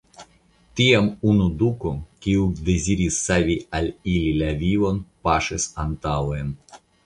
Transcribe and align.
Tiam 0.79 1.09
unu 1.31 1.49
duko, 1.59 1.91
kiu 2.27 2.47
deziris 2.71 3.21
savi 3.27 3.59
al 3.81 3.93
ili 4.17 4.35
la 4.41 4.51
vivon, 4.65 5.01
paŝis 5.29 5.73
antaŭen. 5.89 6.55